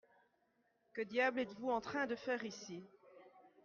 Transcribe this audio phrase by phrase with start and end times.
[0.95, 2.83] Que diable êtes-vous en train de faire ici?